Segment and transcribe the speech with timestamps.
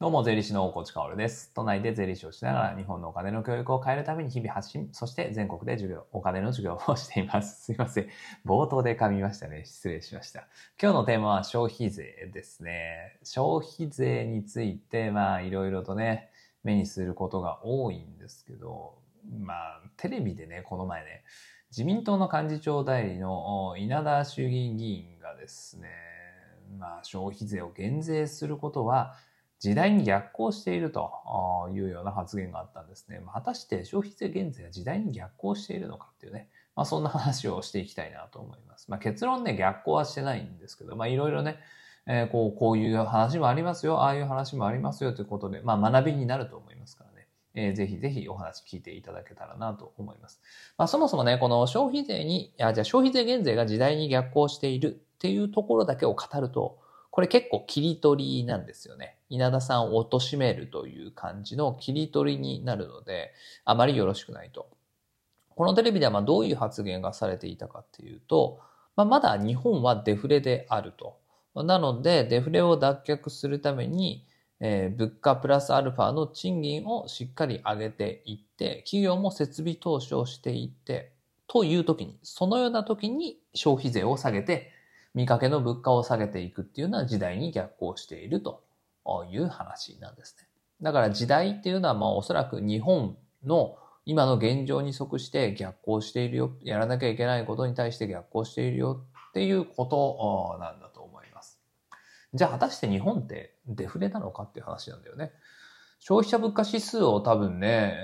[0.00, 1.52] どうも、税理士の大河内薫です。
[1.54, 7.62] 都内で税理士をしながら日本のお金の教育を変えるために日々発信、そして全国で授業、お金の授業をしています。
[7.70, 8.08] すいません。
[8.44, 9.64] 冒頭で噛みましたね。
[9.64, 10.48] 失礼しました。
[10.82, 13.20] 今日のテーマは消費税ですね。
[13.22, 16.28] 消費税について、まあ、いろいろとね、
[16.64, 18.98] 目にすることが多いんですけど、
[19.30, 21.22] まあ、テレビでね、この前ね、
[21.70, 25.88] 自民党の幹事長代理の稲田衆議院議員がですね、
[26.78, 29.14] まあ、消費税を減税することは、
[29.60, 31.10] 時代に逆行していると
[31.72, 33.20] いうような発言があったんですね。
[33.32, 38.90] 果たして消費税減税は時代に逆行しているのかっていうね、まあ、そんな話をしていきたいなと思います。
[38.90, 41.58] まあ、結論ね、逆行はしてないんですけど、まあ、いろいろね、
[42.06, 47.28] えー、こう、こういう話もありますよ、ああいう話もありますよということで、まあ、学びになると思いますからね。
[47.54, 50.40] えー、ぜひぜひお話聞いていただけたらなと思います。
[50.76, 56.78] まあ、そもそもね、この消費税に、あ、じゃあ消費税減税が時代に逆行しているっていうところだけを語ると、
[57.14, 59.18] これ結構切り取りなんですよね。
[59.28, 63.32] 稲田さんを貶めるという感じの切り取りになるので、
[63.64, 64.66] あまりよろしくないと。
[65.50, 68.58] このテレビではまどういう発言がされていたかっていうと、
[68.96, 71.16] まあ、まだ日本はデフレであると。
[71.54, 74.26] なので、デフレを脱却するために、
[74.58, 81.12] えー、物価プラスアルファの賃金をしっかり上げていって、企業も設備投資をしていって、
[81.46, 84.73] という時に、そのような時に消費税を下げて
[85.14, 88.62] 見かけの物価を下げていくっていうのは時代に逆行していると
[89.30, 90.48] いう話なんですね。
[90.82, 101.58] だから時代っていうのはまあおそらく日本の今の現状に即して逆行しているよ、やらなきゃいけないことに対して逆行しているよっていうことなんだと思います。
[102.34, 105.32] じゃあ果たして日本ってデフレなのかっていう話なんだよね。
[106.06, 107.96] 消費者物価指数を多分ね、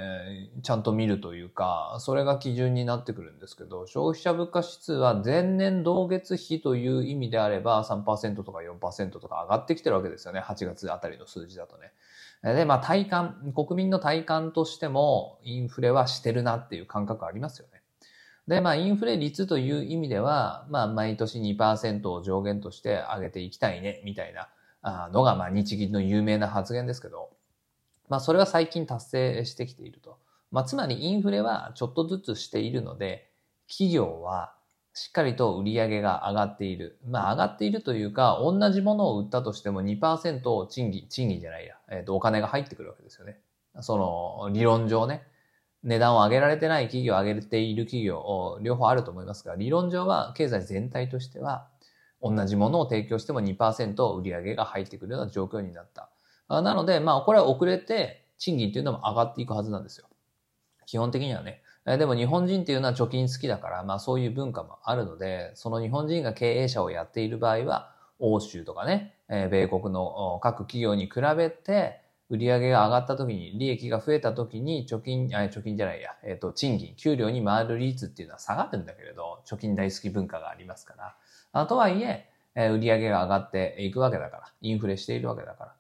[0.62, 10.40] ちゃんと見るというか、それが基準になってくるんですけど、消費者物価指数は前年同月比という意味であれば3%とか4%とか上がってきてるわけですよね。
[10.40, 11.92] 8月あたりの数字だとね。
[12.42, 17.82] で、まあ体感、国民の体感としてもインフレはしてるなっていう感覚ありますよね。
[18.48, 24.48] で、まあインフレ率という意味では、まあ毎年2%を上限として上げていきたいね、みたいな
[25.12, 27.28] のが、まあ日銀の有名な発言ですけど、
[28.10, 30.18] まあそれは最近達成してきていると。
[30.50, 33.30] まあつまりインフレはちょっとずつしているので、
[33.68, 34.52] 企業は
[34.92, 36.98] しっかりと売り上げが上がっている。
[37.06, 43.38] まあ上がっているというか、同じものを売ったとしても2%賃金、賃金じゃないや、えっ、ー、とお金が入ってくるわけですよね。
[43.80, 45.22] その理論上ね。
[45.84, 51.68] 値段を上げられてない企業、上げている企業、両方あると思いますが、理論上は経済全体としては、
[52.20, 56.10] 同じものを提供しても2%売り上げが入ってくるような状況になった。
[56.50, 60.06] なので、まあ、これは遅れて、賃金っていうのも上がっていくはずなんですよ。
[60.86, 61.62] 基本的にはね。
[61.84, 81.16] でも日本人っていうのは貯金好きだから、まあそういう文化もあるので、その日本人が経営者をやっている場合は、欧州とかね、米国の各企業に比べて、売り上げが上がった時に、利益が増えた時に、貯金、あ、貯金じゃないや、えっ、ー、と、賃金、給料に回る率っていうのは下がるんだけれど、貯金大好き文化がありますから。
[81.52, 85.74] あとはいえ、え売り上げが上がっていくわけだから、インフレしているわけだから、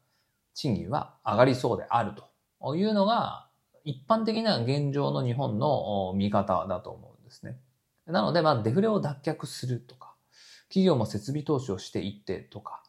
[0.54, 2.12] 賃金は上がりそうである
[2.60, 3.48] というのが、
[3.84, 7.58] 一般的な現状の日本の見方だと思うんですね。
[8.06, 10.14] なので、まあ、デフレを脱却するとか、
[10.68, 12.82] 企業も設備投資をしていってとか、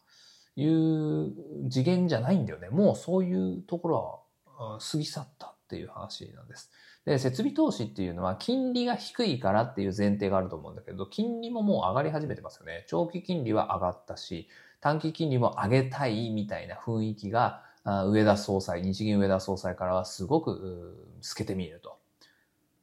[0.55, 1.33] いう
[1.69, 2.69] 次元じゃないんだよね。
[2.69, 4.25] もうそういうところ
[4.57, 6.71] は過ぎ去ったっていう話なんです。
[7.05, 12.85] で、設備投資っていうのは金利が低いからっていう前提があると思うんだけど、金利ももう上がり始めてますよね。
[12.87, 14.47] 長期金利は上がったし、
[14.81, 21.97] 短期金利も上げたいみたいな雰囲気が、上田総裁、日銀上田総裁からはすごく透けて見えると。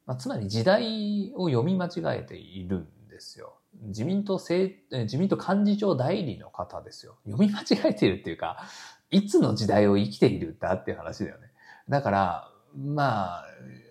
[0.06, 3.54] まあ、つまり時代を読み間違えているんですよ。
[3.82, 7.16] 自民党政、自民党幹事長代理の方ですよ。
[7.26, 8.64] 読み間違えているっていうか、
[9.10, 11.52] いつの時代を生きているんだっていう話だよね。
[11.88, 13.44] だから、まあ、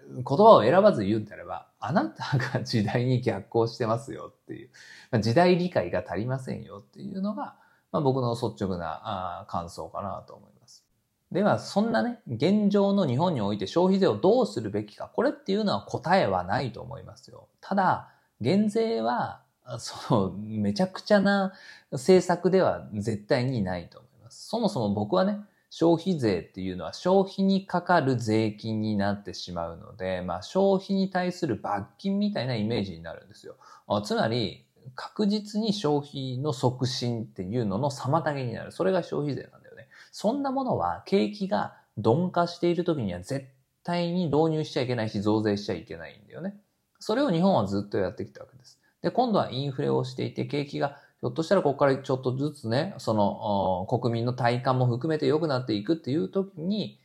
[0.09, 4.69] 言葉を選ばず言うんであれば、あなたが時代に逆行してますよっていう、
[5.12, 7.56] まあ時代理解が足りませんよっていうのが、
[7.91, 10.85] まあ、僕の率直なあ感想かなと思います。
[11.31, 17.49] では、そんなね、現状の日本において消費税をどうするべきか、これっていうのは答えはないと思いますよ。
[17.59, 18.09] ただ、
[18.40, 19.41] 減税は、
[19.79, 21.53] その、めちゃくちゃな
[21.91, 24.47] 政策では絶対にないと思います。
[24.47, 25.40] そもそも僕はね、
[25.79, 33.58] 消費税っていうのは消費にかかる税金になってしまうので、まあ消費に対する罰金みたいなイメージになるんですよ。
[34.03, 34.66] つまり、
[34.96, 38.72] 確実に消費の促進っていうのの妨げになる。
[38.72, 39.88] それが消費税なんだよね。
[40.12, 43.46] そんなものは景気が鈍化している時には絶
[43.84, 46.56] 対に導入しちゃいけないし増税しちゃいけないんだよね。
[46.97, 48.80] それを日本はずっとやってきたわけです。
[49.03, 56.99] で、今度はインフレをしていて景気がひょっとしたらここからちょっとずつね、その国民の体感も含めて良くなっていくっていう時に、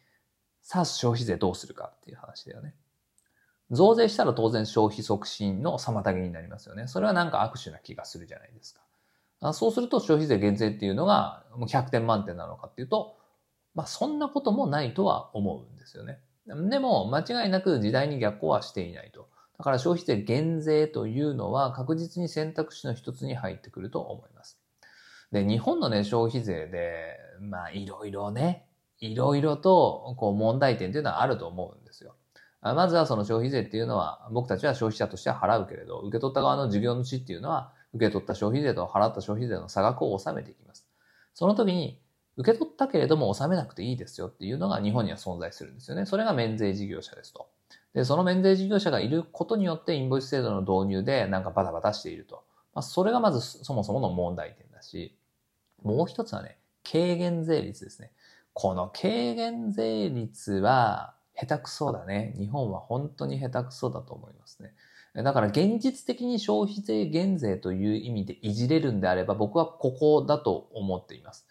[0.61, 2.75] さあ消費税どうするかっていう話だよね。
[3.70, 6.87] 増税したら当然消費促進の妨げになりますよね。
[6.88, 8.75] それはなんか握手な気がするじゃないです
[9.41, 9.53] か。
[9.55, 13.17] そうすると消費税減税っていうのがもう100点満点なのかっていうと、
[13.75, 16.20] まあそんなこともないとは思うんですよね。
[16.47, 19.29] でも間違いなく時代に逆行はしていないと。
[19.62, 24.59] だから消費税減税というのは確実に選択肢の一つに入ってくると思います。
[25.31, 28.67] で、日本のね、消費税で、まあいろいろね、
[28.99, 32.17] いろいろとこう問題点というのはあると思うんですよ。
[32.61, 40.88] まずはその消費税っていうのは僕たちは消費者としては払うけれど、受け取った側の事業主っていうのは受け取った消費税と払った消費税の差額を納めていきます。
[41.35, 42.02] その時に
[42.37, 46.06] 受け取ったけれども納めなくていいですよっていうのが日本には存在するんですよね。
[46.06, 47.49] それが免税事業者ですと。
[47.94, 52.44] で、その免税事業者がいることによってインボイス制度の導入でなんかバタバタしていると。
[52.75, 55.14] まあ、それがまずそもそもの問題点だし、
[55.82, 56.58] もう一つはね、
[56.90, 58.12] 軽減税率ですね。
[58.55, 62.34] この軽減税率は下手くそだね。
[62.38, 64.73] 日本は本当に下手くそだと思いますね。
[65.14, 71.46] だから現実的に消費税減税という意味でいじれるんであれば僕はここだと思っています。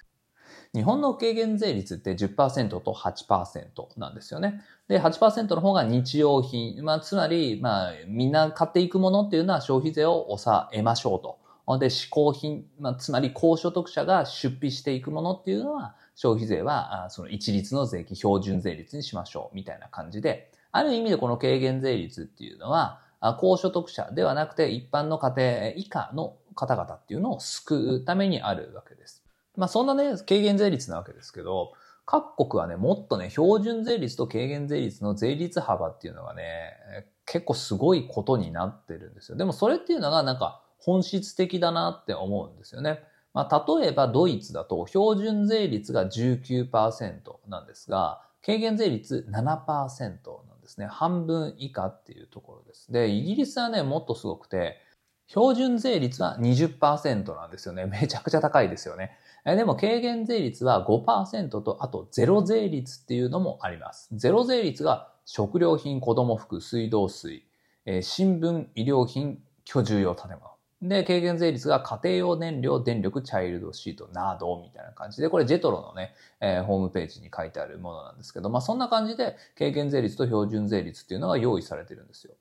[0.74, 4.62] 日本の軽減税率って10%と8%なんですよね。
[4.88, 6.84] で、8%の方が日用品。
[6.84, 11.40] まあ、つまり、まあ、みんな買っていくものっていうのは消費税を抑えましょうと。
[11.80, 23.02] で、嗜好品、まあ、つまり高所得者が出費していくものっていうのは、消費税は、その一律の税金、標準税率にしましょう、みたいな感じで、ある意味でこの軽減税率っていうのは、
[23.40, 29.24] 高所得者ではなくて一般の家庭以下の方々っていうのを救うためにあるわけです。
[29.58, 31.74] まあそんなね、軽減税率なわけですけど、
[32.06, 36.74] 各国はね、もっとね、標準税率と軽減税率の税率幅っていうのがね、
[37.26, 39.38] 結構すごいことになってるんですよ。
[39.38, 43.04] でもそれっていうのがなんか本質的だなって思うんですよね。
[43.34, 49.38] まあ、例えばドイツだと標準税率が19%なんですが、軽減税率7%
[50.50, 50.88] なんですね。
[50.88, 52.92] 半分以下っていうところです。
[52.92, 54.80] で、イギリスはね、もっとすごくて、
[55.32, 57.86] 標準税率は20%なんですよね。
[57.86, 59.12] めちゃくちゃ高いですよね。
[59.46, 64.10] でも軽減税率は5%と、あとゼロ税率っていうのもあります。
[64.12, 67.46] ゼロ税率が食料品、子供服、水道水、
[68.02, 70.52] 新聞、医療品、居住用建物。
[70.82, 82.34] で、軽減税率が家庭用燃料、電力、チャイルドシートなど、みたいな感じで、これジェトロのね、えー、ホームページに書いてあるものなんですけど、まあそんな感じで、軽減税率と標準税率っていうのが用意されてるんですよ。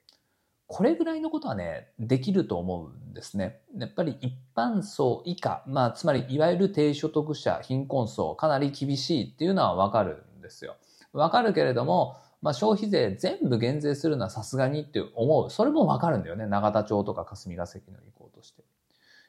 [0.73, 3.61] これぐらいのことはね、できると思うんですね。
[3.77, 10.77] やっぱり一般層以下、まあつまりいわゆる低所得者、貧困層、かなり厳しいっていうのはわかるんですよ。
[11.13, 15.51] わかるけれども、まあ、消費税全部減税するのはさすがにって思う。
[15.51, 16.47] それもわかるんだよね。
[16.47, 18.63] 永田町とか霞が関の意向として。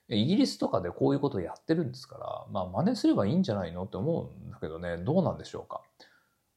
[0.09, 5.81] イギリスとかでこういうことをやってるんですから、まあ真似すればいいんじゃないのって思うんだけどね、どうなんでしょうか。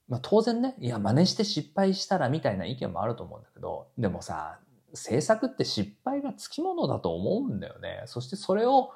[0.09, 4.59] まあ当然ね、いや真似して失敗したらみたいな意見もあると思うんだけど、でもさ、
[4.95, 8.03] 政策って失敗がつきものだと思うんだよね。
[8.07, 8.93] そしてそれを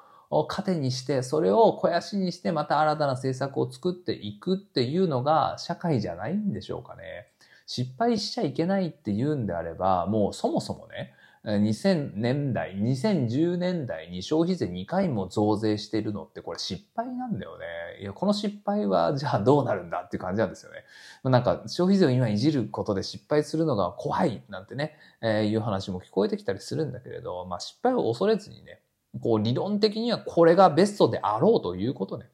[0.47, 7.27] 糧にして、それを肥やしにしてまた新たな政策を作っていくっていうのが社会じゃないんでしょうかね。
[7.65, 11.13] 失敗しちゃいけないって言うんであれば、もうそもそもね、
[11.45, 17.65] 2000年代、2010年代に消費税2回も増税してるのってこれ失敗なんだよね。
[18.01, 20.83] いや、この失敗はじゃあどうなるんだっていう感じなんですよね。
[21.23, 28.81] なんか消費税を今いじることで失敗するのが怖いなんてね、えー、いう話も聞こえてきたりするんだけれど、まあ失敗を恐れずにね、
[29.21, 32.25] こう理論的にはこれがベストであろうということね。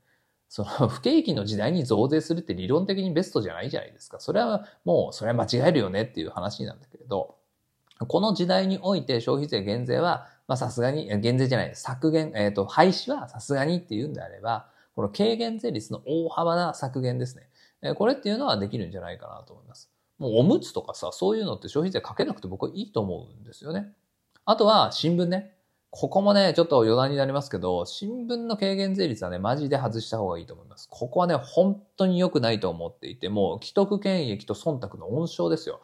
[0.49, 4.19] その不景気の時代に増税するって理論的にベストじゃないじゃないですか。
[4.19, 7.35] それはもう、それは間違えるよねっていう話なんだけれど、
[7.99, 17.49] この時代において消費税減税は、まあさすがに、減税じゃない、削減、えっ、ー、と、廃止はさすがにっていうんであれば、この軽減税率の大幅な削減ですね。
[17.81, 19.91] えこれっていうのはできるんじゃないかなと思います。
[20.17, 23.93] もうおむつとかさ、そういうのって消費税かけなくて僕はいいと思うんですよね。
[24.45, 25.55] あとは新聞ね。
[25.97, 30.89] ここもね、ちょっと余談になりますけど、新聞の軽減税率はね、マジで外した方がいいと思います。
[30.91, 35.79] ここはね、本当に良くないと思っていて、もう既得権益と忖度の温床ですよ。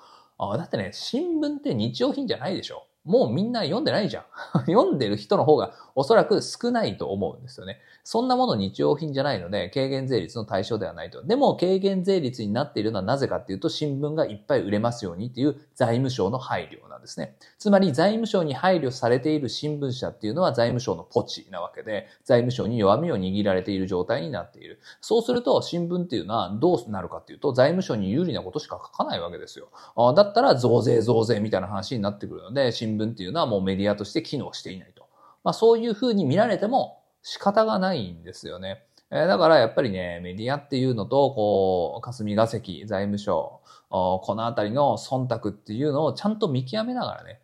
[0.50, 2.88] あだってね、新聞って日用品じゃないでしょ。
[3.04, 4.26] もうみんな読んでないじゃん。
[4.66, 7.80] 読んでる人の方がおそらく少ないと思うんですよね。
[8.04, 11.24] そんなもの日用品じゃないので、軽減税率の対象ではないと。
[11.24, 17.36] でも、軽減税率になっているのはなぜかっていうと、新聞がいっぱい売れますようにっていう財務省の配慮なんですね。
[17.60, 24.80] つまり、財務省に配慮されている新聞社っていうのは財務省のポチなわけで、財務省に弱みを握られている状態になっている。
[25.02, 29.70] そうすると、新聞っていうのはどうなるかっていうと、財務省に有利なことしか書かないわけですよ。
[30.16, 35.06] だったら、増税増税みたいな話になってくるので、新聞っていうのはもうメディアとして機能していないと。
[35.44, 38.84] まあ、そういうふうに見られても、仕方がないんですよね。
[39.12, 43.60] えだからやっぱりね、メディアっていうのと、こう、霞が関、財務省、
[43.90, 47.42] このあたりの忖度っていうのをちゃんと見極めながらね、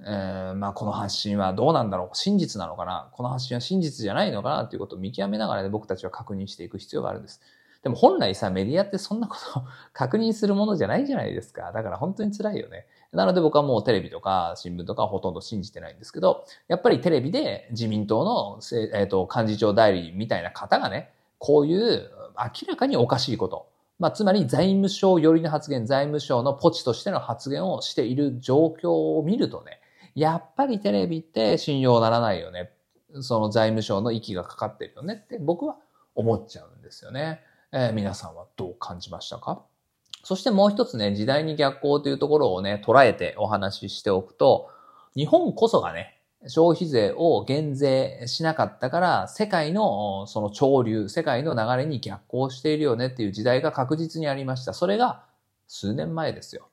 [0.00, 7.40] えー、まあこの発信はどうなんだろう真実なのかなこの発信は真実じゃないのかなっていうことを見極めながらね、僕たちは確認していく必要があるんです。
[7.84, 9.62] でも本来さ、メディアってそんなこと
[9.92, 11.70] 確認するものじゃないじゃないですか。
[11.70, 12.86] だから本当に辛いよね。
[13.14, 18.60] なので僕はもうテレビとか新聞とかほとんど信じてないんですけど、やっぱりテレビで自民党の、
[18.92, 23.68] えーと、幹事長代理みたいな方がね、こういう明らかにおかしいこと、
[23.98, 29.80] まあ、つまり財務省寄りの発言、財務省のポチとしての発言をしている状況を見るとね、
[30.14, 32.70] やっぱりテレビって信用ならないよね。
[33.20, 35.76] その財務省の息がかかってるよねって僕は
[36.16, 37.40] 思っちゃうんですよね。
[37.72, 39.62] えー、皆さんはどう感じましたか？
[40.24, 44.70] そしてもう一つね、時代に逆行というところをね、捉えてお話ししておくと、
[45.14, 54.72] 日本こそがね、消費税を減税しなかったから、世界のその潮流、世界の流れに逆行しているよねっていう時代が確実にありました。
[54.72, 55.24] それが
[55.68, 56.68] 数年前ですよ。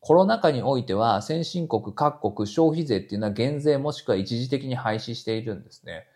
[0.00, 6.06] コロナ禍においては先進国各国消費税っていうのは減税もしくは一時的に廃止しているんですね。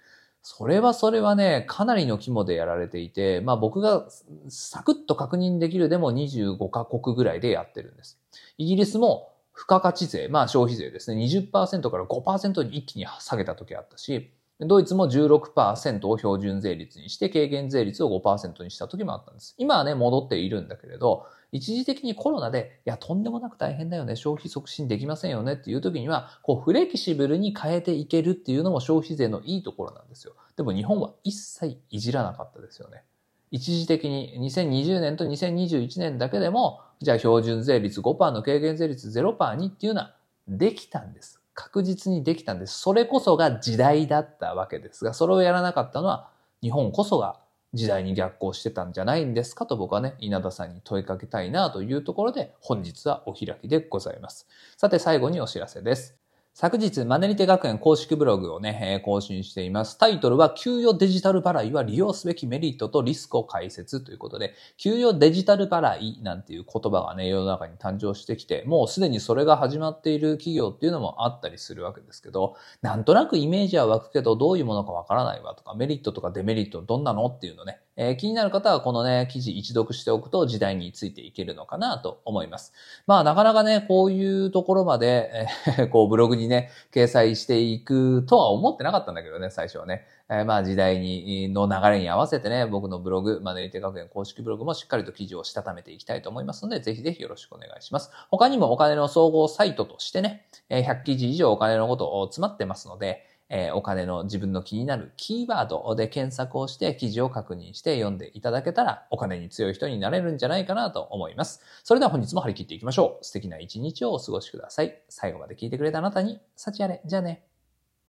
[0.48, 4.06] それはそれはね、かなりの規模でやられていて、まあ僕が
[4.48, 8.20] サクッと確認できるでも25カ国ぐらいでやってるんです。
[8.56, 19.54] イギリスも付加価値税、まあ消費税ですね、20%から5%に一気に下げた時あったし、ドイツも16%を標準税率にして軽減税率を5%にした時もあったんです。
[19.58, 30.34] 今はね、戻っているんだけれど、一時的にコロナで、いや、とんでもなく大変だよね、消費促進できませんよねっていう時には、こう、フレキシブルに変えていけるっていうのも消費税のいいところなんですよ。
[30.56, 33.02] でも日本は一切いじらなかったですよね。
[33.50, 40.16] 一時的に2020年と2021年だけでも、じゃあ標準税率5%の軽減税率0%にっていうのは
[40.48, 41.35] できたんです。
[41.56, 42.78] 確実にできたんです。
[42.78, 46.28] それこそが時代だったわけですが、それをやらなかったのは
[46.62, 47.40] 日本こそが
[47.72, 54.46] 時代に逆行してたんじゃないんですかと僕はね、稲田さんに問いかけたいなというところで本日はお開きでございます。
[54.76, 56.25] さて最後にお知らせです。
[56.58, 59.98] 昨日、マネリテ学園公式ブログをね、更新しています。
[59.98, 82.72] タイトルは、給与デジタル払いは利用すべきメリットとリスクを解説ということで、給与デジタル払いなんていう言葉がね、世の中に誕生してきて、もうすでにそれが始まっている企業っていうのもあったりするわけですけど、なんとなくイメージは湧くけど、どういうものかわからないわとか、メリットとかデメリットどんなのっていうのね、えー、気になる方はこのね、記事一読しておくと時代についていけるのかなと思います。
[83.06, 85.48] まあなかなかね、こういうところまで、
[85.78, 90.06] えー、こうブログにね、掲載していくとは思ってなかったんだけどね、最初はね。
[90.28, 98.10] えー、まあ時代に、の流れに合わせてね、僕のブログ、マネリテ学園公式ブログもしっかりと記事をしたためていきたいと思いますので、ぜひぜひよろしくお願いします。
[98.30, 111.62] 他にもお金の総合サイトとしてね、100記事以上お金のことを詰まってますので、えー、お金の自分の気になるキーワードで検索をして記事を確認して読んでいただけたらお金に強い人になれるんじゃないかなと思います。
[111.84, 113.24] それでは本日も張り切っていきましょう。
[113.24, 115.00] 素敵な一日をお過ごしください。
[115.08, 117.00] 最後まで聞いてくれたあなたに幸あれ。
[117.04, 117.55] じゃあね。